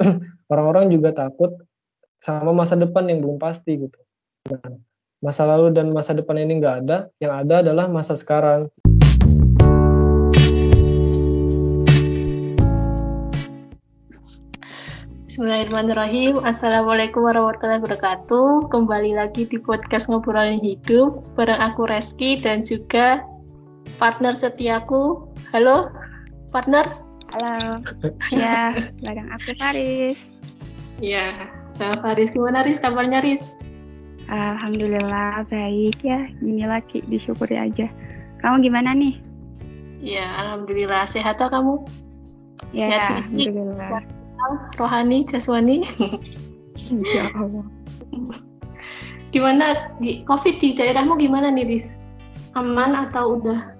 [0.52, 1.52] orang-orang juga takut
[2.20, 3.98] sama masa depan yang belum pasti gitu.
[4.48, 4.80] Nah,
[5.20, 8.68] masa lalu dan masa depan ini nggak ada, yang ada adalah masa sekarang.
[15.30, 16.44] Bismillahirrahmanirrahim.
[16.44, 18.68] Assalamualaikum warahmatullahi wabarakatuh.
[18.68, 23.24] Kembali lagi di podcast ngobrolin hidup bareng aku Reski dan juga
[23.96, 25.32] partner setiaku.
[25.56, 25.88] Halo,
[26.52, 27.09] partner.
[27.30, 27.78] Halo.
[28.34, 28.74] ya,
[29.06, 30.18] bareng aku Faris.
[30.98, 31.46] Ya,
[31.78, 32.34] sama Faris.
[32.34, 32.82] Gimana Riz?
[32.82, 33.54] Kabarnya Riz?
[34.26, 36.26] Alhamdulillah baik ya.
[36.42, 37.86] Gini lagi disyukuri aja.
[38.42, 39.14] Kamu gimana nih?
[40.02, 41.06] Ya, alhamdulillah.
[41.06, 41.86] Sehat tak kamu?
[42.74, 44.02] Ya, Sehat fisik, alhamdulillah.
[44.74, 45.86] rohani, jasmani.
[46.90, 47.66] Insya Allah.
[49.30, 51.94] Gimana di COVID di daerahmu gimana nih, Riz?
[52.58, 53.70] Aman atau udah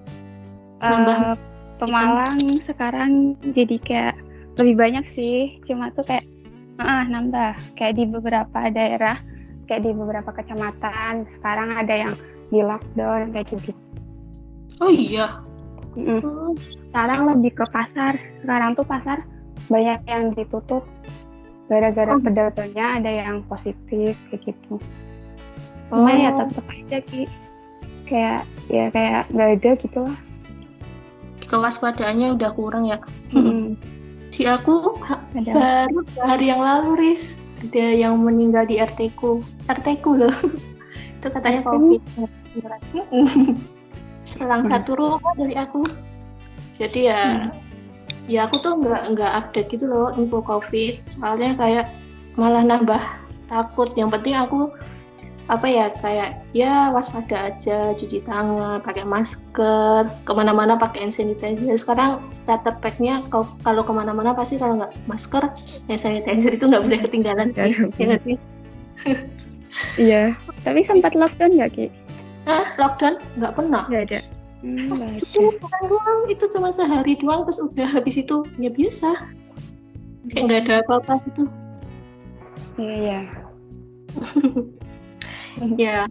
[0.79, 1.35] uh,
[1.81, 4.15] Pemalang sekarang jadi kayak
[4.61, 5.57] lebih banyak sih.
[5.65, 6.29] Cuma tuh kayak
[6.77, 7.57] uh, nambah.
[7.73, 9.17] Kayak di beberapa daerah
[9.65, 12.13] kayak di beberapa kecamatan sekarang ada yang
[12.53, 13.73] di lockdown kayak gitu.
[14.77, 15.41] Oh iya?
[15.97, 16.53] Mm -mm.
[16.93, 18.13] sekarang lebih ke pasar.
[18.45, 19.25] Sekarang tuh pasar
[19.65, 20.85] banyak yang ditutup.
[21.65, 22.21] Gara-gara oh.
[22.21, 24.77] pedagangnya ada yang positif kayak gitu.
[25.89, 26.45] Cuma ya oh.
[26.45, 27.25] ya tetap aja ki.
[28.05, 30.19] Kayak ya kayak nggak ada gitu lah
[31.51, 32.97] kewaspadaannya udah kurang ya.
[33.35, 33.75] Hmm.
[34.33, 34.95] Di aku
[35.35, 35.51] Ada.
[35.51, 39.45] baru hari yang lalu Riz ada yang meninggal di RT ku.
[39.69, 40.33] RT ku loh.
[41.21, 42.01] Itu katanya COVID.
[44.31, 44.71] Selang hmm.
[44.71, 45.85] satu rumah dari aku.
[46.81, 47.53] Jadi ya hmm.
[48.25, 51.05] ya aku tuh nggak nggak update gitu loh info COVID.
[51.13, 51.85] Soalnya kayak
[52.33, 53.01] malah nambah
[53.45, 53.93] takut.
[53.93, 54.73] Yang penting aku
[55.49, 61.75] apa ya kayak ya waspada aja cuci tangan pakai masker ke mana-mana pakai hand sanitizer.
[61.75, 63.25] Sekarang starter packnya
[63.65, 65.43] kalau ke mana-mana pasti kalau nggak masker
[65.89, 68.35] hand sanitizer itu nggak boleh ketinggalan sih ya, ya nggak sih?
[69.97, 70.23] Iya
[70.61, 71.85] tapi sempat lockdown nggak ki?
[72.45, 73.17] Ah lockdown?
[73.39, 73.83] Nggak pernah.
[73.89, 74.19] Nggak ada.
[74.61, 79.09] Hmm, itu doang, itu cuma sehari doang terus udah habis itu ya biasa.
[80.29, 81.43] Kayak nggak ada apa-apa gitu.
[82.79, 83.21] Iya iya
[85.79, 86.07] ya.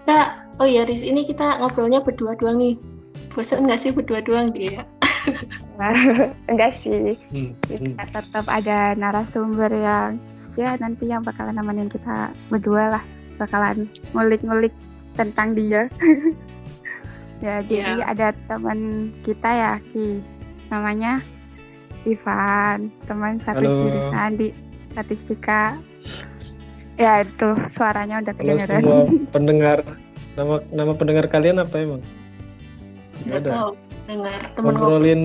[0.00, 0.18] Kita
[0.60, 2.74] oh ya di sini kita ngobrolnya berdua doang nih.
[3.30, 4.86] Bosan nggak sih berdua doang dia
[6.50, 7.16] enggak sih.
[7.30, 7.96] Hmm, hmm.
[7.96, 10.20] kita tetap ada narasumber yang
[10.58, 13.04] ya nanti yang bakalan nemenin kita berdua lah.
[13.40, 14.72] Bakalan ngulik-ngulik
[15.16, 15.88] tentang dia.
[17.40, 18.12] Ya jadi yeah.
[18.12, 20.20] ada teman kita ya Ki.
[20.68, 21.24] Namanya
[22.04, 22.92] Ivan.
[23.08, 23.80] Teman satu Halo.
[23.80, 24.52] jurusan di
[24.92, 25.80] statistika
[27.00, 28.80] Ya itu suaranya udah kedengeran.
[28.84, 29.00] semua
[29.34, 29.78] pendengar
[30.36, 32.04] nama nama pendengar kalian apa emang?
[33.24, 33.72] Gak ada.
[34.04, 35.22] dengar temen ngobrolin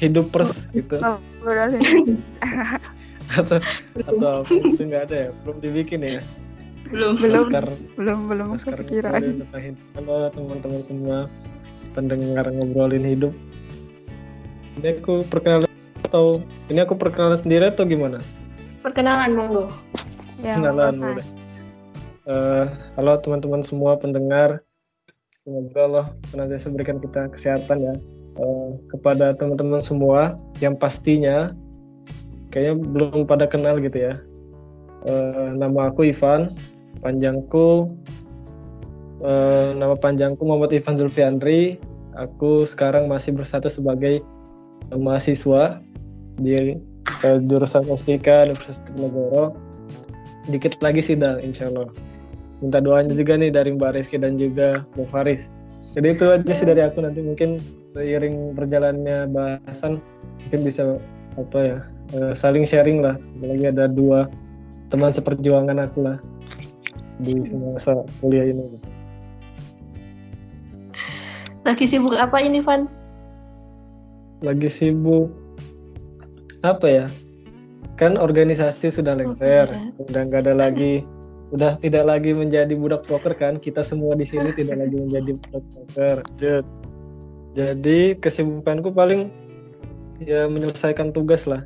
[0.00, 0.96] hidup pers gitu.
[0.96, 2.24] Ngobrolin.
[3.40, 3.60] atau
[4.00, 5.30] atau itu nggak ada ya?
[5.44, 6.20] Belum dibikin ya?
[6.88, 7.52] Belum belum
[8.00, 9.44] belum belum kepikiran.
[10.00, 11.28] Halo teman-teman semua
[11.92, 13.36] pendengar ngobrolin hidup.
[14.80, 15.68] Ini aku perkenalan
[16.08, 16.40] atau
[16.72, 18.24] ini aku perkenalan sendiri atau gimana?
[18.80, 19.68] Perkenalan monggo
[20.44, 21.26] ya, kenalan boleh.
[22.24, 22.64] Uh,
[22.96, 24.64] halo teman-teman semua pendengar,
[25.44, 27.94] semoga Allah senantiasa berikan kita kesehatan ya
[28.40, 31.52] uh, kepada teman-teman semua yang pastinya
[32.48, 34.14] kayaknya belum pada kenal gitu ya.
[35.04, 36.56] Uh, nama aku Ivan,
[37.04, 37.92] panjangku
[39.20, 41.76] uh, nama panjangku Muhammad Ivan Zulfiandri.
[42.14, 44.22] Aku sekarang masih berstatus sebagai
[44.94, 45.82] mahasiswa
[46.38, 46.78] di
[47.26, 49.63] uh, jurusan Mustika Universitas Negoro
[50.48, 51.88] dikit lagi sih dah insya Allah
[52.62, 55.42] minta doanya juga nih dari Mbak Rizky dan juga Mbak Faris.
[55.94, 57.04] Jadi itu aja sih dari aku.
[57.04, 57.60] Nanti mungkin
[57.92, 60.00] seiring berjalannya bahasan
[60.42, 60.96] mungkin bisa
[61.36, 61.78] apa ya
[62.16, 63.20] eh, saling sharing lah.
[63.38, 64.30] Apalagi ada dua
[64.88, 66.16] teman seperjuangan aku lah
[67.20, 68.80] di semasa kuliah ini.
[71.64, 72.88] Lagi sibuk apa ini Van?
[74.44, 75.32] lagi sibuk
[76.60, 77.06] apa ya
[77.94, 81.06] kan organisasi sudah lengser, oh, udah nggak ada lagi,
[81.54, 83.62] udah tidak lagi menjadi budak poker kan?
[83.62, 86.16] Kita semua di sini tidak lagi menjadi budak poker.
[87.54, 89.30] Jadi kesibukanku paling
[90.18, 91.62] ya menyelesaikan tugas lah,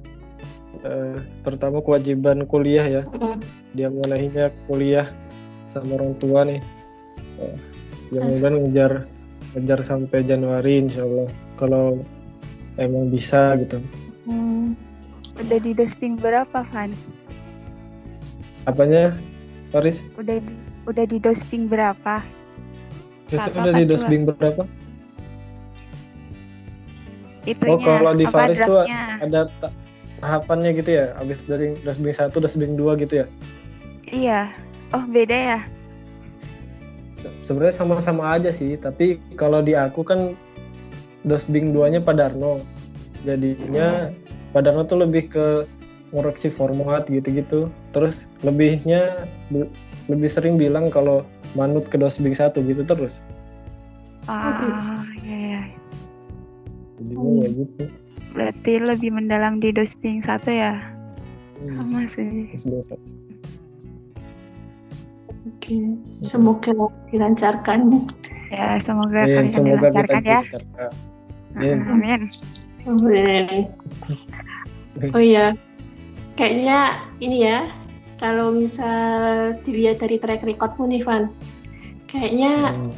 [0.84, 3.02] uh, terutama kewajiban kuliah ya.
[3.72, 5.08] Dia menahinya kuliah
[5.72, 6.60] sama orang tua nih.
[7.40, 7.56] Uh,
[8.12, 8.92] ya mudah ngejar
[9.56, 12.04] ngejar sampai Januari insya Allah kalau
[12.76, 13.80] emang bisa gitu.
[15.38, 16.90] Udah di dosing berapa, Van?
[18.66, 19.14] Apanya,
[19.70, 20.02] Faris?
[20.18, 20.54] Udah di,
[20.90, 22.20] udah di dosing berapa?
[23.30, 24.62] Justru udah di dosing berapa?
[27.48, 28.84] Itunya, oh, kalau di Faris tuh
[29.24, 29.48] ada
[30.18, 33.26] tahapannya gitu ya habis dari dosbing satu dosbing dua gitu ya
[34.10, 34.40] iya
[34.94, 35.60] oh beda ya
[37.18, 40.34] Se sebenarnya sama-sama aja sih tapi kalau di aku kan
[41.26, 42.62] dosbing duanya Padarno
[43.26, 44.27] jadinya hmm.
[44.52, 45.46] Padarno tuh lebih ke
[46.12, 49.28] ngoreksi format gitu-gitu terus lebihnya
[50.08, 53.20] lebih sering bilang kalau manut ke dosbing satu gitu terus
[54.28, 55.62] ah iya, iya.
[56.96, 57.40] jadinya hmm.
[57.44, 57.82] ya gitu
[58.32, 60.80] berarti lebih mendalam di dosbing satu ya
[61.60, 61.76] hmm.
[61.76, 62.28] sama sih
[65.44, 65.76] oke
[66.24, 66.72] semoga
[67.12, 68.08] dilancarkan
[68.48, 70.40] ya semoga ya, kalian semoga dilancarkan ya
[71.58, 71.80] Amin.
[71.90, 72.22] Amin.
[72.22, 72.22] Amin.
[75.14, 75.54] Oh iya,
[76.38, 77.70] kayaknya ini ya
[78.18, 81.30] kalau misal dilihat dari track recordmu nih Van
[82.10, 82.92] kayaknya hmm.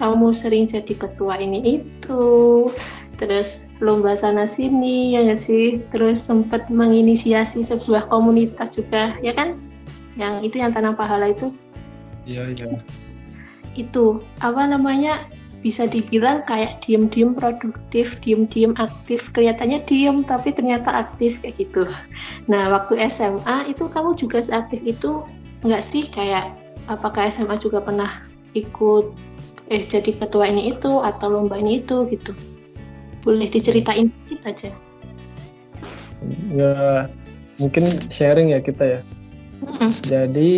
[0.00, 2.24] kamu sering jadi ketua ini itu
[3.14, 5.78] terus lomba sana sini ya gak sih?
[5.94, 9.58] Terus sempat menginisiasi sebuah komunitas juga ya kan?
[10.18, 11.54] Yang itu yang tanam pahala itu?
[12.26, 12.66] Iya iya.
[13.78, 15.26] Itu apa namanya
[15.64, 21.88] bisa dibilang kayak diem-diem produktif, diem-diem aktif, kelihatannya diem tapi ternyata aktif kayak gitu.
[22.52, 25.24] Nah waktu SMA itu kamu juga seaktif itu
[25.64, 26.52] nggak sih kayak
[26.92, 28.20] apakah SMA juga pernah
[28.52, 29.08] ikut
[29.72, 32.36] eh jadi ketua ini itu atau lomba ini itu gitu?
[33.24, 34.70] Boleh diceritain sedikit aja.
[36.52, 37.08] Ya
[37.56, 39.00] mungkin sharing ya kita ya.
[39.64, 39.90] Mm-hmm.
[40.04, 40.50] Jadi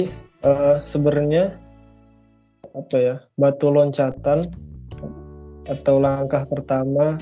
[0.43, 1.55] uh, sebenarnya
[2.75, 4.51] apa ya batu loncatan
[5.67, 7.19] atau langkah pertama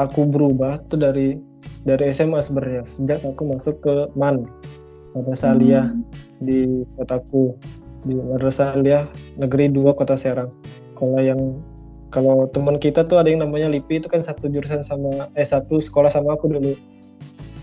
[0.00, 1.36] aku berubah tuh dari
[1.84, 4.48] dari SMA sebenarnya sejak aku masuk ke MAN
[5.12, 6.02] Madrasah Aliyah hmm.
[6.40, 7.54] di kotaku
[8.08, 9.04] di Madrasah Aliyah
[9.38, 10.50] Negeri 2 Kota Serang.
[10.96, 11.60] Kalau yang
[12.12, 15.80] kalau teman kita tuh ada yang namanya Lipi itu kan satu jurusan sama eh satu
[15.80, 16.74] sekolah sama aku dulu.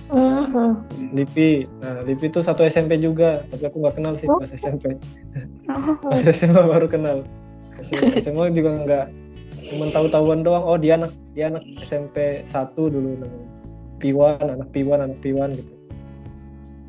[0.09, 0.73] Uh-huh.
[1.13, 4.97] Lipi, nah Lipi itu satu SMP juga, tapi aku nggak kenal sih pas SMP.
[5.69, 6.01] Uh-huh.
[6.01, 7.17] pas SMA baru kenal.
[8.17, 9.05] SMA juga nggak
[9.69, 10.65] cuma tahu-tahuan doang.
[10.65, 13.49] Oh dia anak dia anak SMP 1 dulu namanya.
[13.99, 15.73] Piwan anak Piwan anak Piwan gitu.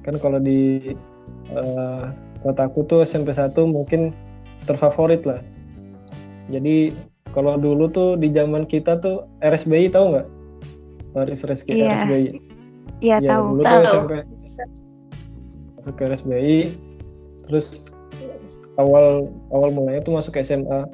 [0.06, 0.94] Kan kalau di
[1.52, 2.10] uh,
[2.40, 4.16] kotaku tuh SMP 1 mungkin
[4.64, 5.44] terfavorit lah.
[6.48, 6.90] Jadi
[7.30, 10.28] kalau dulu tuh di zaman kita tuh RSBI tahu nggak?
[11.14, 12.06] Baris Reski yeah.
[12.06, 12.26] RSBI
[13.00, 13.44] iya ya, tahu.
[13.56, 13.82] dulu tahu.
[13.82, 13.90] Tuh
[14.46, 14.62] SMP
[15.80, 16.58] masuk ke RSBI
[17.48, 17.88] terus
[18.76, 20.86] awal awal mulanya tuh masuk ke SMA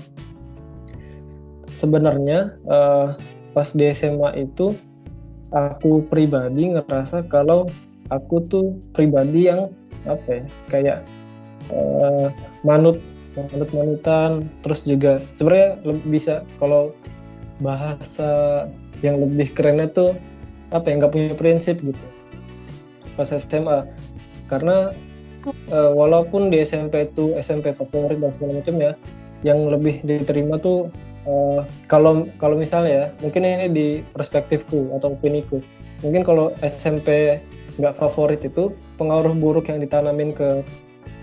[1.76, 3.12] sebenarnya uh,
[3.52, 4.72] pas di SMA itu
[5.52, 7.68] aku pribadi ngerasa kalau
[8.08, 9.68] aku tuh pribadi yang
[10.08, 10.42] apa ya
[10.72, 10.98] kayak
[11.70, 12.32] uh,
[12.64, 12.98] manut
[13.36, 15.76] manut manutan terus juga sebenarnya
[16.08, 16.96] bisa kalau
[17.60, 18.64] bahasa
[19.04, 20.16] yang lebih kerennya tuh
[20.72, 22.06] apa ya nggak punya prinsip gitu
[23.16, 23.88] pas SMA
[24.48, 24.92] karena
[25.72, 28.92] uh, walaupun di SMP itu SMP favorit dan segala macam ya
[29.44, 30.88] yang lebih diterima tuh
[31.26, 35.60] uh, kalau kalau misalnya ya mungkin ini di perspektifku atau opiniku.
[36.04, 37.40] Mungkin kalau SMP
[37.76, 40.64] nggak favorit itu pengaruh buruk yang ditanamin ke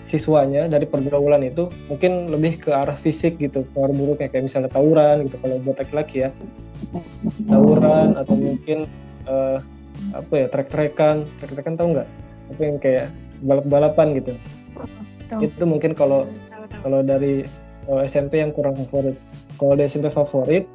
[0.04, 3.66] siswanya dari pergaulan itu mungkin lebih ke arah fisik gitu.
[3.74, 6.30] Pengaruh buruknya kayak misalnya tawuran gitu kalau buat laki-laki ya.
[7.48, 8.86] Tawuran atau mungkin
[9.26, 9.64] uh,
[10.14, 11.26] apa ya trek-trekan.
[11.42, 12.10] Trek-trekan tahu nggak?
[12.54, 13.08] Apa yang kayak
[13.42, 14.34] balap-balapan gitu.
[15.39, 16.27] Itu mungkin kalau
[16.84, 17.48] kalau dari
[17.88, 19.16] uh, eh, SMP yang kurang favorit
[19.57, 20.65] kalau di SMP favorit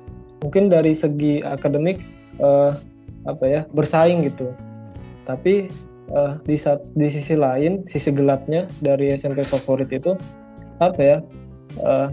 [0.43, 1.99] mungkin dari segi akademik
[2.39, 2.75] uh,
[3.27, 4.55] apa ya bersaing gitu.
[5.27, 5.69] Tapi
[6.15, 10.15] uh, di saat di sisi lain sisi gelapnya dari SMP favorit itu
[10.79, 11.19] apa ya
[11.83, 12.09] uh,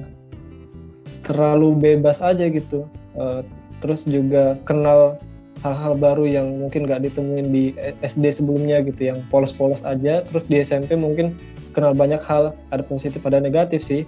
[1.26, 2.90] terlalu bebas aja gitu.
[3.16, 3.46] Uh,
[3.80, 5.22] terus juga kenal
[5.64, 10.22] hal-hal baru yang mungkin gak ditemuin di SD sebelumnya gitu yang polos-polos aja.
[10.28, 11.38] Terus di SMP mungkin
[11.72, 14.04] kenal banyak hal ada positif ada negatif sih.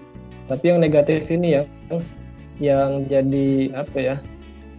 [0.47, 1.63] Tapi yang negatif ini ya
[2.57, 4.15] yang jadi apa ya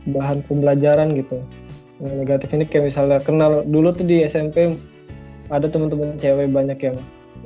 [0.09, 1.39] bahan pembelajaran gitu.
[1.99, 4.75] Yang negatif ini kayak misalnya kenal dulu tuh di SMP
[5.49, 6.97] ada teman-teman cewek banyak yang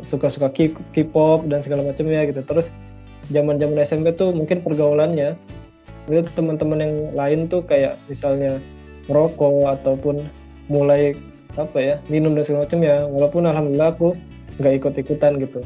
[0.02, 0.50] suka-suka
[0.92, 2.42] K-pop dan segala macamnya gitu.
[2.44, 2.68] Terus
[3.30, 5.38] zaman-zaman SMP tuh mungkin pergaulannya
[6.10, 8.58] itu teman-teman yang lain tuh kayak misalnya
[9.06, 10.26] merokok ataupun
[10.66, 11.14] mulai
[11.54, 14.16] apa ya minum dan segala macam ya walaupun alhamdulillah aku
[14.58, 15.60] nggak ikut-ikutan gitu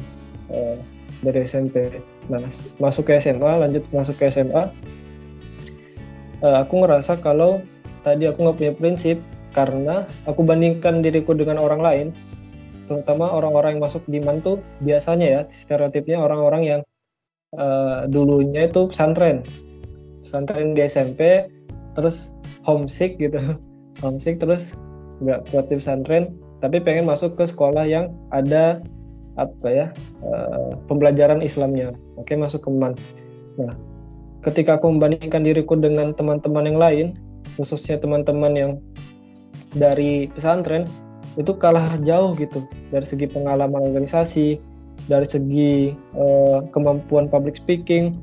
[0.51, 0.75] uh,
[1.23, 1.89] dari SMP
[2.27, 2.43] nah
[2.79, 4.67] masuk ke SMA lanjut masuk ke SMA uh,
[6.43, 7.63] eh, aku ngerasa kalau
[8.03, 9.17] tadi aku nggak punya prinsip
[9.55, 12.07] karena aku bandingkan diriku dengan orang lain
[12.87, 16.81] terutama orang-orang yang masuk di MAN tuh biasanya ya stereotipnya orang-orang yang
[17.59, 19.43] uh, dulunya itu pesantren.
[20.23, 21.51] Pesantren di SMP
[21.99, 22.31] terus
[22.63, 23.39] homesick gitu.
[24.03, 24.71] Homesick terus
[25.19, 28.81] nggak kuat di pesantren tapi pengen masuk ke sekolah yang ada
[29.37, 29.87] apa ya
[30.21, 32.93] uh, pembelajaran Islamnya oke masuk ke MAN
[33.57, 33.73] nah
[34.45, 37.07] ketika aku membandingkan diriku dengan teman-teman yang lain
[37.55, 38.71] khususnya teman-teman yang
[39.73, 40.85] dari pesantren
[41.37, 42.65] itu kalah jauh gitu.
[42.89, 44.57] Dari segi pengalaman organisasi
[45.05, 48.17] dari segi uh, kemampuan public speaking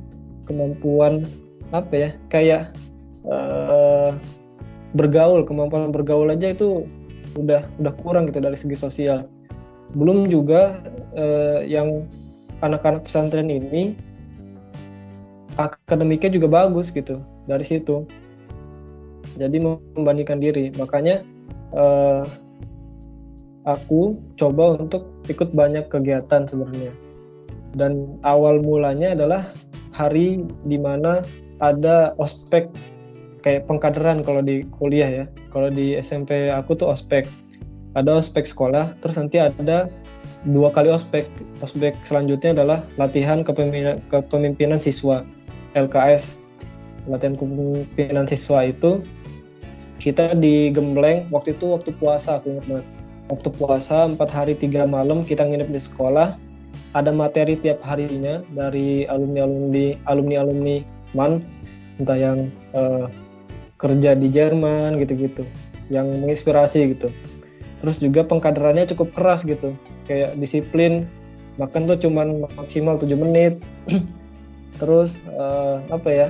[0.45, 1.23] kemampuan
[1.71, 2.63] apa ya kayak
[3.31, 4.13] uh,
[4.93, 6.85] bergaul kemampuan bergaul aja itu
[7.39, 9.31] udah udah kurang gitu dari segi sosial.
[9.95, 10.83] Belum juga
[11.15, 12.11] uh, yang
[12.63, 13.97] anak-anak pesantren ini
[15.59, 18.07] akademiknya juga bagus gitu dari situ
[19.35, 21.27] jadi membandingkan diri makanya
[21.75, 22.23] uh,
[23.65, 26.93] aku coba untuk ikut banyak kegiatan sebenarnya.
[27.75, 29.51] Dan awal mulanya adalah
[29.91, 31.25] hari di mana
[31.59, 32.71] ada ospek
[33.43, 35.25] kayak pengkaderan kalau di kuliah ya.
[35.51, 37.27] Kalau di SMP aku tuh ospek.
[37.95, 39.87] Ada ospek sekolah, terus nanti ada
[40.49, 41.27] dua kali ospek.
[41.65, 45.25] Ospek selanjutnya adalah latihan kepemimpinan, kepemimpinan siswa
[45.77, 46.37] LKS.
[47.09, 49.05] Latihan kepemimpinan siswa itu
[50.05, 52.87] kita di Gembleng waktu itu waktu puasa aku ingat banget
[53.33, 56.37] waktu puasa empat hari tiga malam kita nginep di sekolah
[56.93, 60.77] ada materi tiap harinya dari alumni alumni alumni alumni
[61.17, 61.41] man
[61.97, 62.39] entah yang
[62.77, 63.09] uh,
[63.81, 65.49] kerja di Jerman gitu-gitu
[65.89, 67.09] yang menginspirasi gitu
[67.85, 69.77] terus juga pengkaderannya cukup keras gitu.
[70.09, 71.05] Kayak disiplin
[71.61, 73.61] makan tuh cuman maksimal 7 menit.
[74.81, 76.29] Terus uh, apa ya?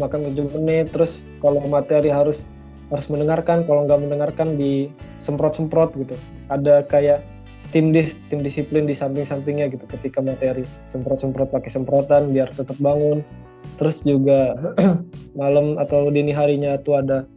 [0.00, 2.48] Makan 7 menit terus kalau materi harus
[2.90, 4.88] harus mendengarkan kalau nggak mendengarkan di
[5.20, 6.16] semprot-semprot gitu.
[6.48, 7.22] Ada kayak
[7.70, 13.20] tim dis tim disiplin di samping-sampingnya gitu ketika materi semprot-semprot pakai semprotan biar tetap bangun.
[13.76, 14.56] Terus juga
[15.38, 17.28] malam atau dini harinya tuh ada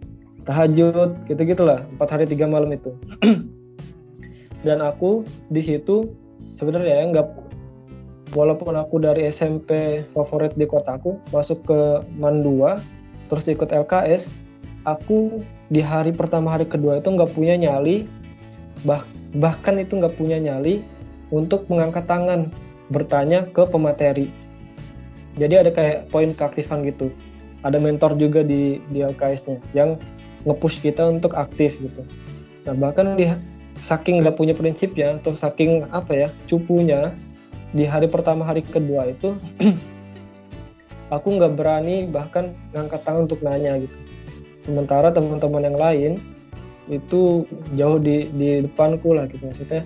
[0.48, 2.96] tahajud gitu gitulah empat hari tiga malam itu.
[4.66, 6.16] Dan aku di situ
[6.56, 7.28] sebenarnya ya nggak
[8.34, 11.80] walaupun aku dari SMP favorit di kotaku masuk ke
[12.16, 14.32] Man 2 terus ikut LKS
[14.88, 18.08] aku di hari pertama hari kedua itu nggak punya nyali.
[18.88, 19.04] Bah
[19.36, 20.80] bahkan itu nggak punya nyali
[21.28, 22.48] untuk mengangkat tangan
[22.88, 24.32] bertanya ke pemateri.
[25.36, 27.12] Jadi ada kayak poin keaktifan gitu.
[27.68, 30.00] Ada mentor juga di di LKS-nya yang
[30.46, 32.04] ngepush kita untuk aktif gitu.
[32.68, 33.32] Nah bahkan di
[33.78, 37.14] saking nggak punya prinsip ya atau saking apa ya cupunya
[37.72, 39.38] di hari pertama hari kedua itu
[41.16, 43.98] aku nggak berani bahkan ngangkat tangan untuk nanya gitu.
[44.66, 46.14] Sementara teman-teman yang lain
[46.92, 49.48] itu jauh di di depanku lah gitu.
[49.48, 49.84] Maksudnya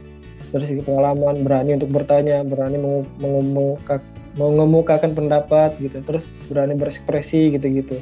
[0.52, 2.78] dari segi pengalaman berani untuk bertanya berani
[3.22, 4.02] mengemukakan
[4.38, 6.02] mengemukakan pendapat gitu.
[6.02, 8.00] Terus berani berekspresi gitu-gitu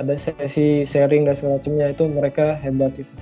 [0.00, 3.14] ada sesi sharing dan semacamnya itu mereka hebat itu.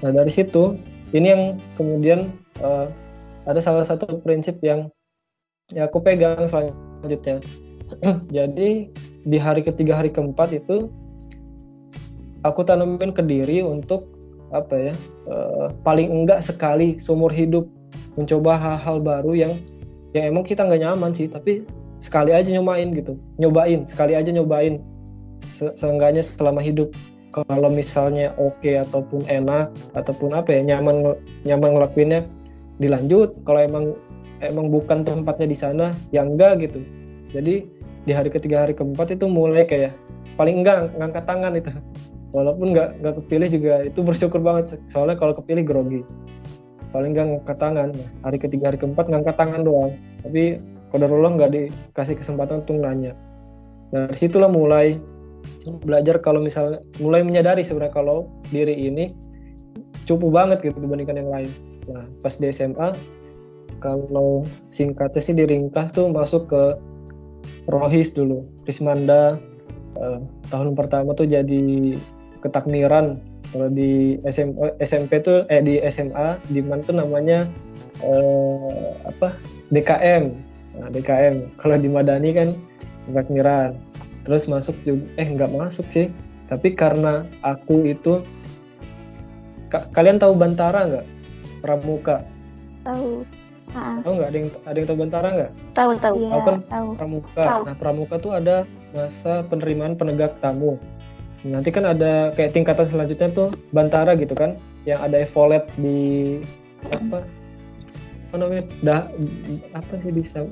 [0.00, 0.76] Nah dari situ
[1.12, 1.42] ini yang
[1.76, 2.32] kemudian
[2.64, 2.88] uh,
[3.44, 4.88] ada salah satu prinsip yang
[5.72, 7.44] ya aku pegang selanjutnya.
[8.36, 8.88] Jadi
[9.22, 10.88] di hari ketiga hari keempat itu
[12.42, 14.08] aku tanamin ke diri untuk
[14.52, 14.94] apa ya
[15.28, 17.68] uh, paling enggak sekali seumur hidup.
[18.12, 19.52] Mencoba hal-hal baru yang
[20.12, 21.64] yang emang kita nggak nyaman sih tapi
[22.00, 23.16] sekali aja nyobain gitu.
[23.40, 24.80] Nyobain sekali aja nyobain
[25.50, 26.94] Se seenggaknya selama hidup.
[27.32, 31.16] Kalau misalnya oke okay, ataupun enak ataupun apa ya nyaman
[31.48, 32.28] nyaman ngelakuinnya
[32.76, 33.32] dilanjut.
[33.48, 33.84] Kalau emang
[34.44, 36.84] emang bukan tempatnya di sana ya enggak gitu.
[37.32, 37.64] Jadi
[38.02, 39.96] di hari ketiga hari keempat itu mulai kayak
[40.36, 41.72] paling enggak ngangkat tangan itu.
[42.32, 44.80] Walaupun nggak nggak kepilih juga itu bersyukur banget.
[44.88, 46.00] Soalnya kalau kepilih grogi.
[46.92, 47.88] Paling nggak ngangkat tangan.
[48.24, 49.92] Hari ketiga hari keempat ngangkat tangan doang.
[50.24, 50.60] Tapi
[50.92, 53.12] kodarullah nggak dikasih kesempatan untuk nanya.
[53.92, 54.96] Nah dari situlah mulai
[55.82, 59.14] belajar kalau misalnya mulai menyadari sebenarnya kalau diri ini
[60.04, 61.50] cukup banget gitu dibandingkan yang lain.
[61.90, 62.94] Nah pas di SMA
[63.82, 66.62] kalau singkatnya sih diringkas tuh masuk ke
[67.66, 68.46] Rohis dulu.
[68.66, 69.38] Rismanda
[69.98, 70.18] eh,
[70.50, 71.94] tahun pertama tuh jadi
[72.42, 73.18] ketakmiran.
[73.52, 77.44] Kalau di SM, SMP tuh eh di SMA di mana tuh namanya
[78.00, 79.34] eh, apa?
[79.72, 80.24] DKM
[80.76, 82.48] nah, DKM kalau di Madani kan
[83.08, 83.76] ketakmiran
[84.22, 86.08] terus masuk juga eh nggak masuk sih.
[86.50, 88.20] Tapi karena aku itu
[89.72, 91.06] ka kalian tahu Bantara nggak?
[91.64, 92.26] Pramuka.
[92.84, 93.24] Tahu.
[93.72, 94.28] Tahu nggak?
[94.28, 95.52] Ada yang ada yang tahu Bantara nggak?
[95.72, 96.16] Tahu tahu.
[96.28, 96.58] Tahu kan?
[96.68, 96.88] Tahu.
[96.98, 97.42] Pramuka.
[97.42, 97.60] Tahu.
[97.64, 98.56] nah Pramuka tuh ada
[98.92, 100.76] masa penerimaan penegak tamu.
[101.42, 104.54] Nanti kan ada kayak tingkatan selanjutnya tuh bantara gitu kan?
[104.86, 106.38] Yang ada evolet di
[106.86, 107.26] apa
[108.32, 109.12] apa namanya dah
[109.76, 110.48] apa sih bisa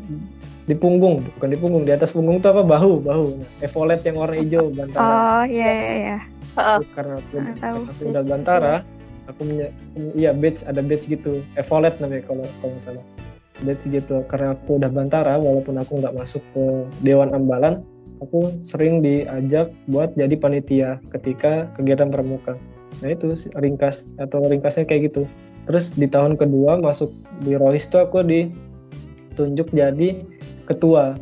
[0.68, 2.60] di punggung bukan di punggung di atas punggung tuh apa?
[2.60, 3.40] Bahu bahu.
[3.64, 5.00] Evolet yang warna hijau bantara.
[5.00, 6.18] Oh iya iya iya.
[6.92, 8.84] Karena aku, uh, udah bantara
[9.32, 9.72] aku punya
[10.12, 11.40] iya badge ada badge gitu.
[11.56, 13.04] Evolet namanya kalau kalau nggak salah.
[13.64, 16.64] Badge gitu karena aku udah bantara walaupun aku nggak masuk ke
[17.00, 17.80] dewan ambalan
[18.20, 22.60] aku sering diajak buat jadi panitia ketika kegiatan pramuka.
[23.00, 25.24] Nah itu ringkas atau ringkasnya kayak gitu
[25.68, 30.22] terus di tahun kedua masuk di Rohis tuh aku ditunjuk jadi
[30.68, 31.18] ketua.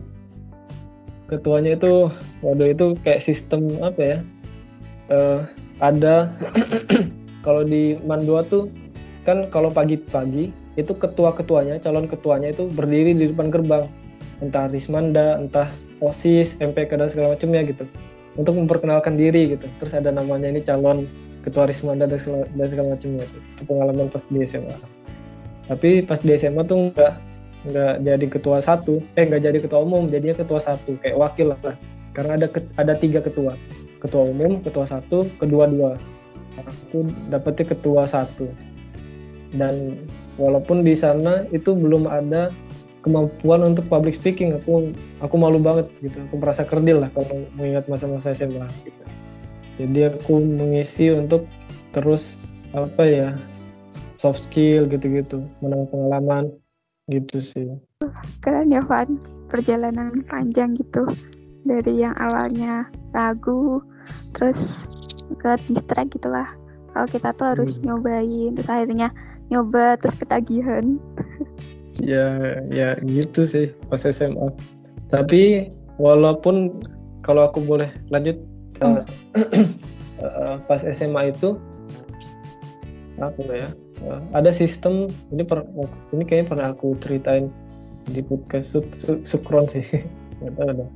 [1.28, 2.09] Ketuanya itu
[2.40, 4.18] waduh itu kayak sistem apa ya?
[5.09, 5.40] Uh,
[5.80, 6.37] ada
[7.47, 8.68] kalau di Mandua tuh
[9.25, 13.88] kan kalau pagi-pagi itu ketua-ketuanya calon ketuanya itu berdiri di depan gerbang.
[14.38, 15.68] Entah Rismanda entah
[15.99, 17.85] OSIS MPK dan segala macamnya gitu.
[18.38, 19.66] Untuk memperkenalkan diri gitu.
[19.83, 21.04] Terus ada namanya ini calon
[21.42, 22.21] ketua Rismanda dan
[22.57, 23.38] dan segala macamnya itu.
[23.38, 24.99] itu pengalaman pas di SMA
[25.68, 27.12] tapi pas di SMA tuh enggak
[27.68, 29.04] nggak jadi ketua satu.
[29.14, 31.76] Eh nggak jadi ketua umum jadinya ketua satu kayak wakil lah.
[32.16, 32.49] Karena ada
[32.80, 33.52] ada tiga ketua.
[34.00, 36.00] Ketua umum ketua satu kedua dua.
[36.59, 38.49] Aku dapetnya ketua satu.
[39.52, 40.09] Dan
[40.40, 42.49] walaupun di sana itu belum ada
[43.04, 44.90] kemampuan untuk public speaking aku
[45.21, 46.16] aku malu banget gitu.
[46.33, 49.02] Aku merasa kerdil lah kalau mengingat masa-masa SMA gitu.
[49.79, 51.47] Jadi aku mengisi untuk
[51.95, 52.35] terus
[52.75, 53.29] apa ya
[54.19, 56.51] soft skill gitu-gitu menambah pengalaman
[57.09, 57.71] gitu sih.
[58.43, 59.17] Keren ya Van.
[59.49, 61.07] Perjalanan panjang gitu.
[61.63, 63.81] Dari yang awalnya ragu
[64.35, 64.75] terus
[65.39, 66.51] ke distract gitulah.
[66.93, 67.87] Kalau kita tuh harus hmm.
[67.87, 69.09] nyobain terus akhirnya
[69.49, 70.85] nyoba terus ketagihan.
[71.99, 74.55] Ya ya gitu sih pas SMA
[75.11, 75.67] tapi
[75.99, 76.79] walaupun
[77.27, 78.39] kalau aku boleh lanjut
[78.87, 80.63] hmm.
[80.67, 81.59] pas SMA itu
[83.19, 83.69] apa ya
[84.07, 85.67] uh, ada sistem ini per,
[86.15, 87.51] ini kayaknya pernah aku ceritain
[88.09, 89.85] di podcast su, su, sukron sih.
[90.39, 90.87] Nggak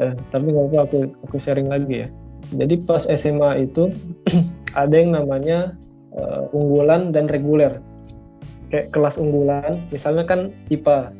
[0.00, 2.08] uh, tapi nggak apa aku aku sharing lagi ya.
[2.56, 3.92] Jadi pas SMA itu
[4.82, 5.76] ada yang namanya
[6.16, 7.78] uh, unggulan dan reguler.
[8.72, 11.12] Kayak kelas unggulan misalnya kan IPA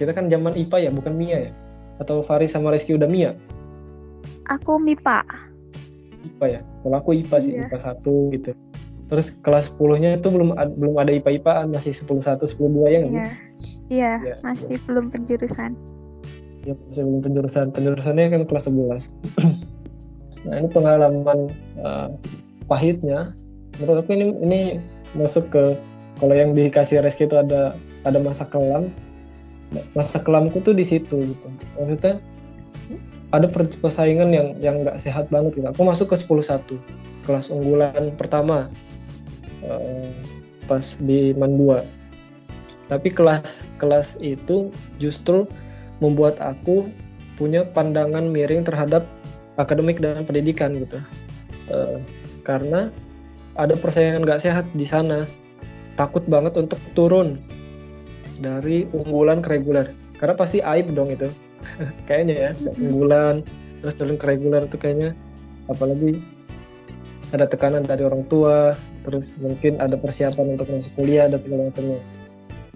[0.00, 1.52] kita kan zaman IPA ya bukan MIA ya?
[2.00, 3.36] Atau Faris sama Rizky udah MIA
[4.50, 5.22] aku MIPA
[6.24, 7.66] IPA ya kalau aku IPA sih iya.
[7.68, 8.50] IPA satu gitu
[9.12, 13.26] terus kelas 10-nya itu belum belum ada IPA-IPAan masih 10 1 10 2 ya Iya.
[13.92, 14.36] Iya, ya.
[14.40, 15.76] masih belum penjurusan.
[16.64, 17.66] Ya, masih belum penjurusan.
[17.76, 19.12] Penjurusannya kan kelas 11.
[20.48, 21.52] nah, ini pengalaman
[21.84, 22.08] uh,
[22.64, 23.36] pahitnya
[23.76, 24.60] menurut aku ini ini
[25.12, 25.76] masuk ke
[26.22, 27.76] kalau yang dikasih reski itu ada
[28.08, 28.88] ada masa kelam.
[29.92, 31.46] Masa kelamku tuh di situ gitu.
[31.76, 32.22] Maksudnya
[33.32, 35.66] ada persaingan yang yang nggak sehat banget gitu.
[35.70, 38.68] Aku masuk ke 10 1 kelas unggulan pertama
[39.64, 40.08] uh,
[40.68, 41.82] pas di Mandua.
[42.92, 44.68] Tapi kelas kelas itu
[45.00, 45.48] justru
[46.04, 46.92] membuat aku
[47.40, 49.08] punya pandangan miring terhadap
[49.56, 51.00] akademik dan pendidikan gitu.
[51.72, 51.98] Uh,
[52.44, 52.92] karena
[53.56, 55.24] ada persaingan gak sehat di sana.
[55.94, 57.38] Takut banget untuk turun
[58.42, 59.94] dari unggulan ke reguler.
[60.18, 61.30] Karena pasti aib dong itu
[62.08, 63.44] kayaknya ya unggulan
[63.80, 65.12] terus turun ke reguler itu kayaknya.
[65.68, 66.20] Apalagi
[67.32, 72.00] ada tekanan dari orang tua terus mungkin ada persiapan untuk masuk kuliah dan segala macamnya.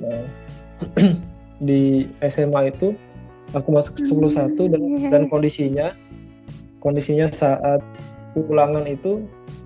[0.01, 0.23] Nah
[1.69, 2.95] di SMA itu
[3.55, 5.97] aku masuk ke 10 dan dan kondisinya
[6.79, 7.81] kondisinya saat
[8.37, 9.25] ulangan itu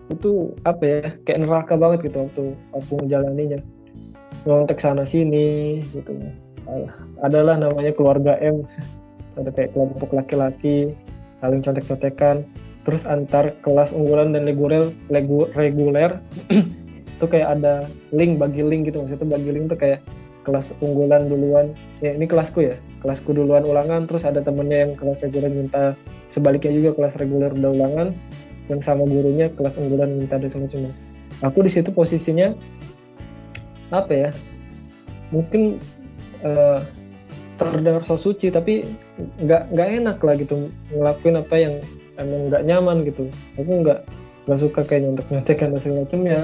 [0.08, 2.44] itu apa ya kayak neraka banget gitu waktu
[2.76, 3.60] aku menjalaninya
[4.44, 6.12] nyontek sana sini gitu.
[7.22, 8.64] Adalah namanya keluarga M
[9.38, 10.92] ada kayak kelompok laki-laki
[11.40, 12.44] saling contek-contekan.
[12.82, 14.90] Terus antar kelas unggulan dan reguler
[15.60, 16.18] reguler
[16.50, 19.02] itu kayak ada link bagi link gitu.
[19.02, 20.02] Maksudnya bagi link tuh kayak
[20.42, 21.76] kelas unggulan duluan.
[22.02, 22.74] Ya ini kelasku ya.
[23.00, 25.94] Kelasku duluan ulangan terus ada temennya yang kelas reguler minta
[26.32, 28.08] sebaliknya juga kelas reguler udah ulangan
[28.72, 30.92] yang sama gurunya kelas unggulan minta dan semacamnya
[31.44, 32.56] aku di situ posisinya
[33.92, 34.30] apa ya
[35.28, 35.76] mungkin
[36.40, 36.80] uh,
[37.70, 38.82] terdengar so suci tapi
[39.38, 41.74] nggak nggak enak lah gitu ngelakuin apa yang
[42.18, 43.28] emang nggak nyaman gitu.
[43.58, 44.00] Aku nggak
[44.48, 46.40] nggak suka kayak nyontek nyontekan dan segala macamnya.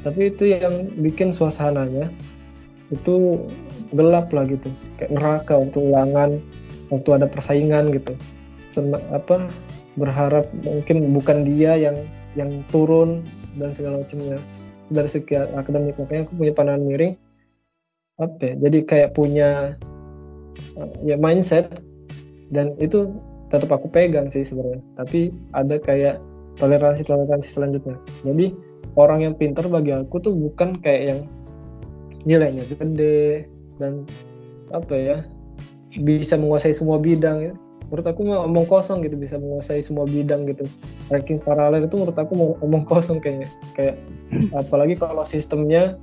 [0.00, 2.08] Tapi itu yang bikin suasananya
[2.90, 3.46] itu
[3.94, 4.72] gelap lah gitu.
[4.98, 6.30] Kayak neraka waktu ulangan
[6.90, 8.12] waktu ada persaingan gitu.
[8.72, 9.50] Sen apa
[9.98, 11.96] berharap mungkin bukan dia yang
[12.38, 13.26] yang turun
[13.58, 14.38] dan segala macamnya.
[14.90, 17.14] Dari segi akademik makanya aku punya pandangan miring.
[18.20, 19.80] Apa ya, jadi kayak punya
[21.04, 21.80] ya mindset.
[22.50, 23.14] Dan itu
[23.50, 24.82] tetap aku pegang sih sebenarnya.
[24.98, 26.18] Tapi ada kayak
[26.58, 27.96] toleransi toleransi selanjutnya.
[28.26, 28.52] Jadi
[28.98, 31.20] orang yang pintar bagi aku tuh bukan kayak yang
[32.26, 33.48] nilainya gede
[33.80, 34.04] dan
[34.70, 35.16] apa ya
[35.98, 37.54] bisa menguasai semua bidang ya.
[37.90, 40.62] menurut aku omong kosong gitu bisa menguasai semua bidang gitu.
[41.10, 43.50] Ranking paralel itu menurut aku mau omong kosong kayaknya.
[43.74, 43.98] Kayak
[44.54, 45.98] apalagi kalau sistemnya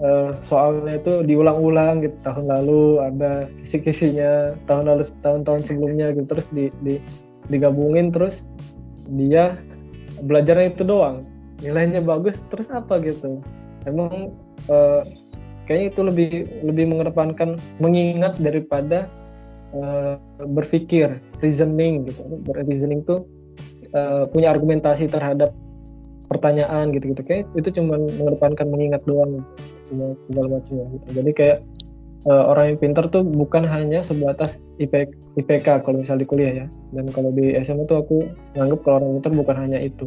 [0.00, 6.26] uh, soalnya itu diulang-ulang gitu tahun lalu ada kisi-kisinya tahun lalu tahun-tahun sebelumnya gitu.
[6.28, 6.94] Terus di, di
[7.52, 8.42] digabungin terus
[9.12, 9.56] dia
[10.24, 11.24] belajarnya itu doang.
[11.60, 13.44] Nilainya bagus terus apa gitu.
[13.84, 14.32] Emang
[14.68, 15.04] uh,
[15.68, 16.30] kayaknya itu lebih
[16.64, 19.08] lebih mengedepankan mengingat daripada
[19.76, 22.20] uh, berpikir reasoning gitu.
[22.48, 23.28] Reasoning tuh
[23.92, 25.52] uh, punya argumentasi terhadap
[26.30, 29.42] pertanyaan gitu gitu kayak itu cuma mengedepankan mengingat doang
[30.24, 31.58] segala macamnya gitu jadi kayak
[32.26, 36.66] uh, orang yang pintar tuh bukan hanya sebatas IP, IPK kalau misal di kuliah ya.
[36.90, 38.16] Dan kalau di SMA tuh aku
[38.58, 40.04] nganggap kalau orang pintar bukan hanya itu.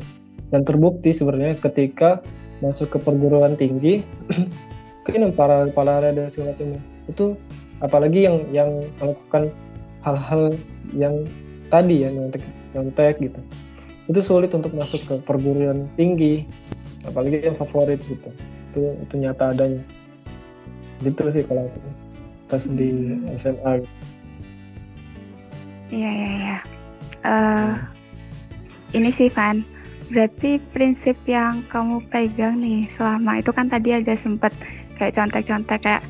[0.51, 2.21] Dan terbukti sebenarnya ketika
[2.61, 4.05] masuk ke perguruan tinggi
[5.07, 6.79] keinginan para para dan segala macamnya
[7.11, 7.35] itu
[7.83, 8.69] apalagi yang yang
[9.01, 9.51] melakukan
[9.99, 10.55] hal-hal
[10.95, 11.27] yang
[11.67, 13.39] tadi ya nyontek nyontek gitu.
[14.07, 16.47] Itu sulit untuk masuk ke perguruan tinggi
[17.03, 18.31] apalagi yang favorit gitu
[18.73, 19.81] itu itu nyata adanya.
[21.05, 21.79] Gitu sih kalau aku
[22.49, 22.89] pas di
[23.37, 23.89] SMA gitu.
[25.93, 26.57] iya iya iya.
[27.21, 27.73] Uh,
[28.97, 29.61] ini sih Van.
[30.09, 34.51] Berarti prinsip yang kamu pegang nih selama itu kan tadi ada sempat
[34.97, 36.03] kayak contek-contek kayak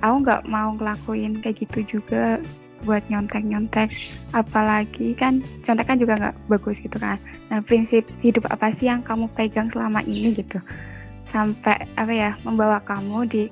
[0.00, 2.40] aku nggak mau ngelakuin kayak gitu juga
[2.84, 3.92] buat nyontek-nyontek.
[4.32, 7.20] Apalagi kan contek kan juga nggak bagus gitu kan.
[7.52, 10.60] Nah prinsip hidup apa sih yang kamu pegang selama ini gitu
[11.34, 13.42] sampai apa ya membawa kamu di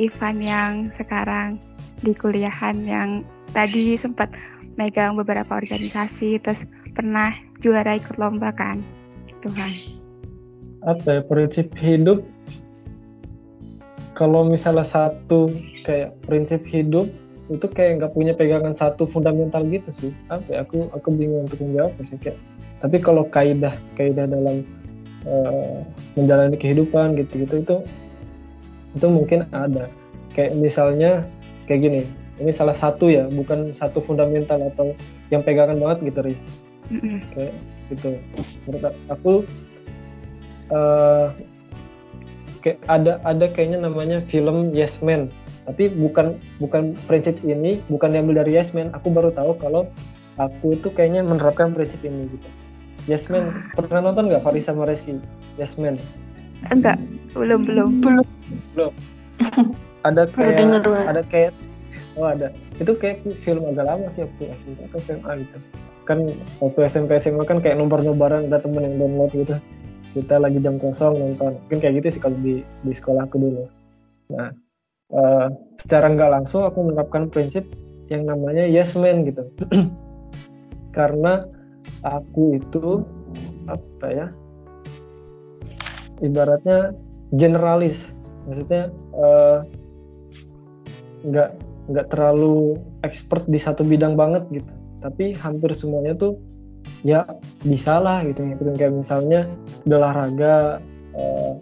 [0.00, 1.60] event yang sekarang
[2.00, 4.32] di kuliahan yang tadi sempat
[4.80, 6.64] megang beberapa organisasi terus
[6.96, 8.80] pernah juara ikut lomba kan?
[9.28, 9.72] Gitu kan
[10.84, 12.24] apa ya prinsip hidup?
[14.16, 15.48] Kalau misalnya satu
[15.84, 17.08] kayak prinsip hidup
[17.50, 20.12] itu kayak nggak punya pegangan satu fundamental gitu sih.
[20.28, 22.36] Apa ya, aku aku bingung untuk menjawab sih kayak.
[22.80, 24.64] Tapi kalau kaidah kaidah dalam
[25.26, 25.84] uh,
[26.16, 27.76] menjalani kehidupan gitu gitu itu
[28.96, 29.90] itu mungkin ada.
[30.34, 31.26] Kayak misalnya
[31.66, 32.00] kayak gini
[32.40, 34.96] ini salah satu ya bukan satu fundamental atau
[35.28, 36.34] yang pegangan banget gitu ri.
[36.90, 37.18] Mm-hmm.
[37.36, 37.54] kayak
[37.92, 38.10] gitu.
[38.66, 39.32] Menurut aku
[40.74, 41.30] uh,
[42.66, 45.30] kayak ada ada kayaknya namanya film Yes Man.
[45.68, 48.90] Tapi bukan bukan prinsip ini bukan diambil dari Yes Man.
[48.96, 49.86] Aku baru tahu kalau
[50.40, 52.48] aku itu kayaknya menerapkan prinsip ini gitu
[53.08, 53.48] Yes Man.
[53.76, 53.80] Ah.
[53.80, 55.16] pernah nonton nggak Farisa sama Reski?
[55.56, 55.96] Yes Man.
[56.68, 57.00] Enggak.
[57.32, 57.90] Belum belum.
[58.04, 58.26] Belum.
[58.76, 58.92] Belum.
[60.00, 60.80] Ada kayak
[61.12, 61.52] ada kayak
[62.16, 62.48] oh ada.
[62.80, 65.56] Itu kayak film agak lama sih waktu SMP atau SMA gitu.
[66.08, 66.18] Kan
[66.64, 69.60] waktu SMP SMA kan kayak nomor nobaran ada temen yang download gitu.
[70.16, 71.60] Kita lagi jam kosong nonton.
[71.68, 73.68] Mungkin kayak gitu sih kalau di di sekolahku dulu.
[74.32, 74.56] Nah
[75.12, 77.68] uh, secara nggak langsung aku menerapkan prinsip
[78.08, 79.44] yang namanya yes man gitu.
[80.96, 81.44] Karena
[82.02, 83.04] aku itu
[83.68, 84.26] apa ya
[86.20, 86.94] ibaratnya
[87.34, 88.12] generalis.
[88.48, 89.64] Maksudnya uh,
[91.26, 91.50] nggak
[91.90, 94.72] nggak terlalu expert di satu bidang banget gitu.
[95.00, 96.36] Tapi hampir semuanya tuh
[97.04, 97.24] ya
[97.64, 98.76] bisa lah gitu ngikutin.
[98.76, 99.40] Kayak misalnya
[99.88, 100.80] olahraga
[101.16, 101.52] uh,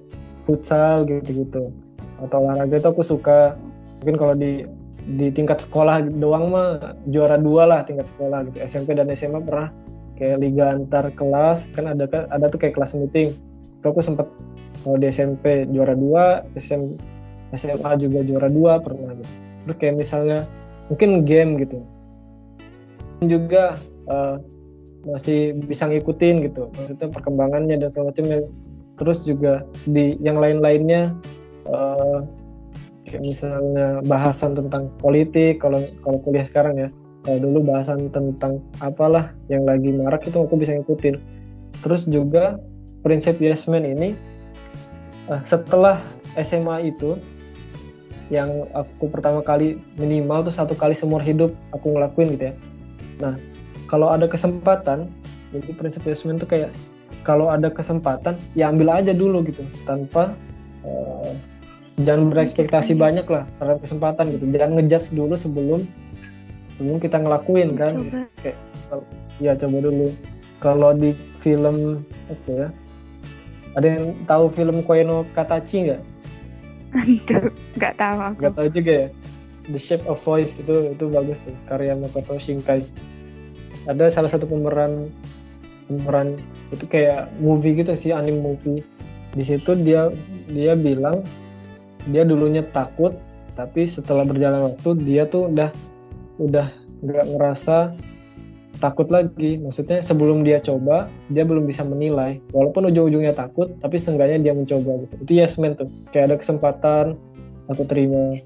[0.47, 1.71] futsal gitu-gitu.
[2.19, 3.55] Atau olahraga itu aku suka.
[4.03, 4.67] Mungkin kalau di
[5.09, 8.59] di tingkat sekolah doang mah juara dua lah tingkat sekolah gitu.
[8.63, 9.73] SMP dan SMA pernah
[10.19, 13.31] kayak liga antar kelas kan ada ada tuh kayak kelas meeting.
[13.79, 14.27] Itu aku sempat
[14.83, 16.99] kalau di SMP juara dua SM,
[17.55, 19.33] SMA juga juara dua pernah gitu.
[19.65, 20.39] Terus kayak misalnya
[20.91, 21.79] mungkin game gitu.
[23.23, 23.79] Juga
[24.11, 24.43] uh,
[25.07, 26.67] masih bisa ngikutin gitu.
[26.75, 28.39] Maksudnya perkembangannya dan segala macamnya.
[28.99, 31.15] Terus juga di yang lain-lainnya
[31.71, 32.27] uh,
[33.07, 36.89] kayak misalnya bahasan tentang politik kalau kalau kuliah sekarang ya
[37.29, 41.21] kalau dulu bahasan tentang apalah yang lagi marak itu aku bisa ngikutin.
[41.85, 42.57] Terus juga
[43.05, 44.09] prinsip Yasmin ini
[45.29, 46.01] uh, setelah
[46.41, 47.21] SMA itu
[48.33, 52.55] yang aku pertama kali minimal tuh satu kali seumur hidup aku ngelakuin gitu ya.
[53.21, 53.37] Nah
[53.93, 55.13] kalau ada kesempatan
[55.53, 56.73] jadi prinsip investment itu kayak
[57.29, 60.33] kalau ada kesempatan ya ambil aja dulu gitu tanpa
[60.81, 61.37] uh,
[62.01, 64.49] jangan berekspektasi banyak lah terhadap kesempatan gitu.
[64.49, 65.85] Jangan ngejudge dulu sebelum
[66.79, 68.23] sebelum kita ngelakuin kan coba.
[68.41, 68.57] kayak
[69.43, 70.09] ya coba dulu
[70.63, 71.11] kalau di
[71.43, 72.69] film apa ya
[73.77, 76.03] ada yang tahu film Koeno Katachi nggak?
[77.79, 78.39] nggak tahu aku.
[78.43, 79.09] Nggak tahu juga ya.
[79.69, 82.83] The Shape of Voice itu itu bagus tuh karya Makoto Shinkai
[83.85, 85.13] ada salah satu pemeran
[85.87, 86.41] pemeran
[86.73, 88.81] itu kayak movie gitu sih anime movie
[89.37, 90.09] di situ dia
[90.49, 91.21] dia bilang
[92.09, 93.13] dia dulunya takut
[93.53, 95.69] tapi setelah berjalan waktu dia tuh udah
[96.39, 96.71] udah
[97.03, 97.77] nggak ngerasa
[98.79, 99.59] takut lagi.
[99.59, 102.39] Maksudnya sebelum dia coba dia belum bisa menilai.
[102.55, 105.15] Walaupun ujung-ujungnya takut tapi seenggaknya dia mencoba gitu.
[105.23, 105.91] Itu yes man tuh.
[106.15, 107.05] Kayak ada kesempatan
[107.71, 108.39] aku terima.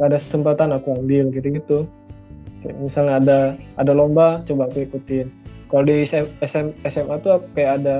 [0.00, 1.78] Ada kesempatan aku ambil gitu gitu
[2.66, 3.38] kayak misalnya ada
[3.78, 5.30] ada lomba coba aku ikutin.
[5.70, 6.26] Kalau di SM,
[6.86, 7.96] SMA tuh kayak ada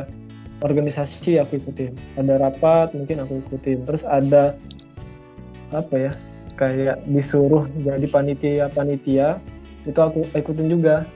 [0.62, 1.94] organisasi aku ikutin.
[2.18, 3.86] Ada rapat mungkin aku ikutin.
[3.86, 4.58] Terus ada
[5.70, 6.12] apa ya
[6.56, 9.38] kayak disuruh jadi panitia panitia
[9.86, 11.06] itu aku ikutin juga.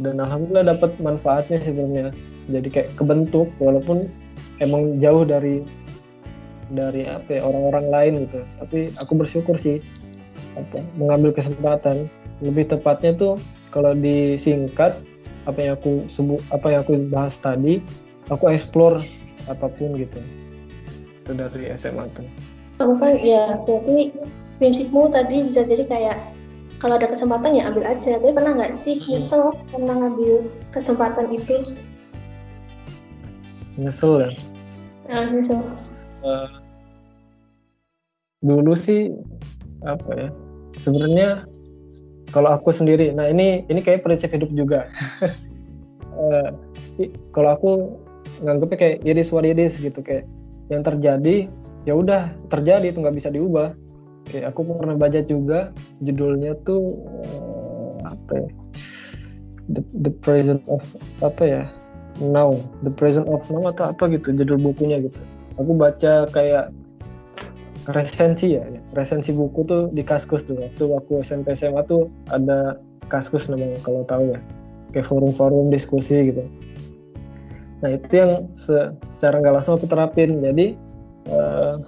[0.00, 2.10] Dan alhamdulillah dapat manfaatnya sebenarnya.
[2.50, 4.10] Jadi kayak kebentuk walaupun
[4.58, 5.62] emang jauh dari
[6.72, 8.40] dari apa ya, orang-orang lain gitu.
[8.58, 9.78] Tapi aku bersyukur sih
[10.58, 12.10] apa mengambil kesempatan.
[12.42, 13.34] Lebih tepatnya tuh
[13.70, 14.98] kalau disingkat
[15.46, 17.82] apa yang aku sebut apa yang aku bahas tadi
[18.30, 19.04] aku explore
[19.46, 20.18] apa pun gitu.
[21.22, 22.26] Itu dari SMA tuh.
[22.80, 24.10] Kamu kan ya berarti
[24.62, 26.18] prinsipmu tadi bisa jadi kayak
[26.78, 28.14] kalau ada kesempatan ya ambil aja.
[28.14, 29.18] Tapi pernah nggak sih hmm.
[29.18, 31.74] nyesel pernah ngambil kesempatan itu?
[33.74, 34.30] Nyesel ya?
[35.10, 35.58] Ah, nyesel.
[36.22, 36.46] Uh,
[38.38, 39.10] dulu sih
[39.82, 40.28] apa ya
[40.86, 41.28] sebenarnya
[42.30, 44.86] kalau aku sendiri nah ini ini kayak prinsip hidup juga.
[46.12, 46.52] Uh,
[47.32, 47.70] kalau aku
[48.44, 50.28] nganggepnya kayak iris what iris gitu kayak
[50.68, 51.48] yang terjadi
[51.88, 53.72] ya udah terjadi itu nggak bisa diubah
[54.32, 58.50] kayak aku pernah baca juga judulnya tuh uh, apa ya?
[59.70, 60.82] The, the present of
[61.20, 61.62] apa ya?
[62.18, 62.56] Now.
[62.82, 65.20] The present of now atau apa gitu judul bukunya gitu.
[65.60, 66.72] Aku baca kayak
[67.92, 68.64] resensi ya,
[68.96, 72.78] resensi buku tuh di kaskus tuh waktu aku SMP SMA tuh ada
[73.12, 74.40] kaskus namanya kalau tahu ya.
[74.96, 76.44] Kayak forum-forum diskusi gitu.
[77.82, 80.40] Nah itu yang se secara nggak langsung aku terapin.
[80.40, 80.78] Jadi
[81.28, 81.80] uh,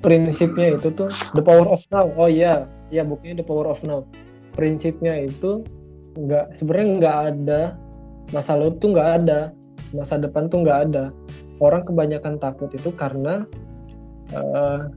[0.00, 2.06] prinsipnya itu tuh the power of now.
[2.14, 4.04] Oh iya iya bukunya the power of now.
[4.54, 5.64] Prinsipnya itu
[6.14, 7.60] nggak sebenarnya nggak ada.
[8.32, 9.40] Masa lalu tuh nggak ada.
[9.92, 11.04] Masa depan tuh nggak ada.
[11.62, 13.46] Orang kebanyakan takut itu karena
[14.34, 14.90] uh,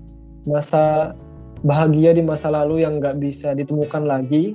[0.49, 1.13] masa
[1.65, 4.53] bahagia di masa lalu yang nggak bisa ditemukan lagi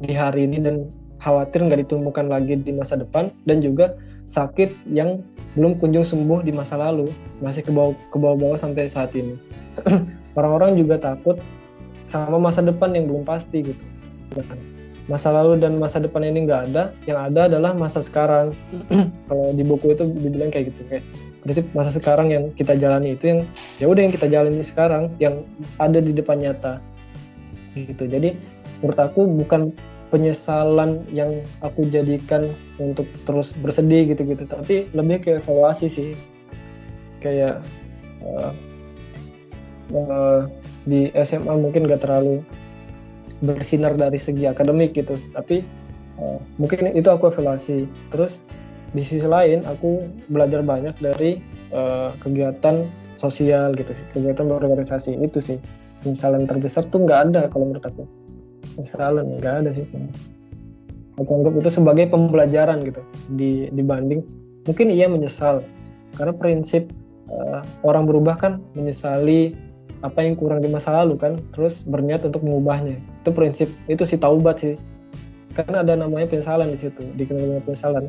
[0.00, 0.88] di hari ini dan
[1.20, 3.28] khawatir nggak ditemukan lagi di masa depan.
[3.44, 3.96] Dan juga
[4.30, 5.20] sakit yang
[5.58, 7.10] belum kunjung sembuh di masa lalu
[7.42, 9.34] masih ke bawah ke bawah-bawah sampai saat ini.
[10.38, 11.42] Orang-orang juga takut
[12.06, 13.84] sama masa depan yang belum pasti gitu.
[15.10, 18.54] Masa lalu dan masa depan ini nggak ada yang ada adalah masa sekarang.
[19.28, 21.04] Kalau di buku itu dibilang kayak gitu kayak
[21.42, 23.40] prinsip masa sekarang yang kita jalani itu yang
[23.82, 25.42] ya udah yang kita jalani sekarang yang
[25.82, 26.78] ada di depan nyata.
[27.74, 28.06] Gitu.
[28.06, 28.38] Jadi
[28.78, 29.74] menurut aku bukan
[30.10, 34.44] penyesalan yang aku jadikan untuk terus bersedih gitu-gitu.
[34.44, 36.10] Tapi lebih ke evaluasi sih.
[37.22, 37.62] Kayak
[38.26, 38.52] uh,
[39.94, 40.40] uh,
[40.84, 42.42] di SMA mungkin gak terlalu
[43.40, 45.14] bersinar dari segi akademik gitu.
[45.32, 45.62] Tapi
[46.18, 47.86] uh, mungkin itu aku evaluasi.
[48.10, 48.42] Terus
[48.90, 51.38] di sisi lain aku belajar banyak dari
[51.70, 52.84] uh, kegiatan
[53.22, 54.04] sosial gitu sih.
[54.10, 55.14] Kegiatan berorganisasi.
[55.22, 55.62] Itu sih.
[56.02, 58.19] Misalnya terbesar tuh nggak ada kalau menurut aku
[58.80, 59.86] misalnya nggak ada sih.
[61.20, 63.04] Aku anggap itu sebagai pembelajaran gitu
[63.36, 64.24] di dibanding
[64.64, 65.60] mungkin ia menyesal.
[66.16, 66.88] Karena prinsip
[67.28, 69.54] uh, orang berubah kan menyesali
[70.00, 72.96] apa yang kurang di masa lalu kan terus berniat untuk mengubahnya.
[73.20, 74.74] Itu prinsip itu si taubat sih.
[75.52, 78.04] Karena ada namanya penyesalan di situ dikenal dengan penyesalan.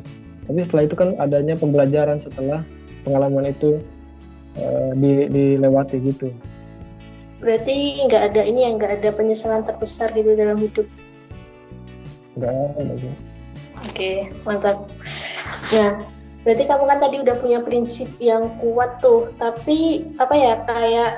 [0.48, 2.64] Tapi setelah itu kan adanya pembelajaran setelah
[3.04, 3.78] pengalaman itu
[4.56, 6.32] uh, di, dilewati gitu
[7.42, 10.86] berarti nggak ada ini yang nggak ada penyesalan terbesar gitu dalam hidup.
[12.38, 13.10] Nggak ada
[13.82, 14.12] oke
[14.46, 14.78] mantap.
[15.74, 15.92] Nah
[16.46, 19.34] berarti kamu kan tadi udah punya prinsip yang kuat tuh.
[19.42, 21.12] Tapi apa ya kayak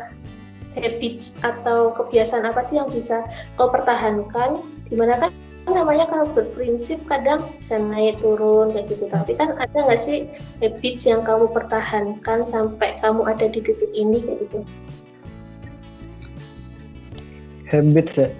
[0.74, 3.20] habits atau kebiasaan apa sih yang bisa
[3.60, 4.64] kau pertahankan?
[4.88, 5.30] Di mana kan
[5.68, 9.12] namanya kalau berprinsip kadang bisa naik turun kayak gitu.
[9.12, 10.24] Tapi kan ada nggak sih
[10.64, 14.60] habits yang kamu pertahankan sampai kamu ada di titik ini kayak gitu
[17.74, 18.30] habits ya.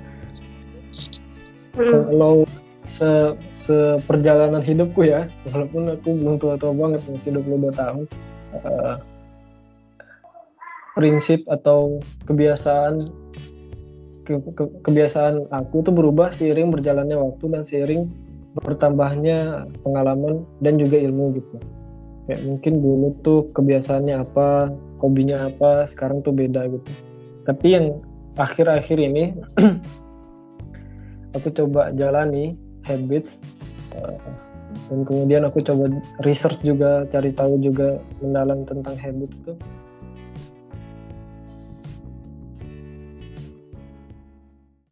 [1.75, 2.07] Hmm.
[2.07, 2.47] kalau
[2.87, 8.05] se seperjalanan hidupku ya walaupun aku belum tua-tua banget masih 22 tahun
[8.63, 9.03] uh,
[10.95, 11.99] prinsip atau
[12.31, 13.11] kebiasaan
[14.23, 18.07] ke, ke, kebiasaan aku tuh berubah seiring berjalannya waktu dan seiring
[18.63, 21.57] bertambahnya pengalaman dan juga ilmu gitu.
[22.25, 24.71] Kayak mungkin dulu tuh kebiasaannya apa
[25.03, 26.93] hobinya apa sekarang tuh beda gitu.
[27.45, 28.01] Tapi yang
[28.39, 29.25] akhir-akhir ini
[31.37, 33.39] aku coba jalani habits
[33.99, 34.19] uh,
[34.91, 35.87] dan kemudian aku coba
[36.27, 39.55] research juga cari tahu juga mendalam tentang habits tuh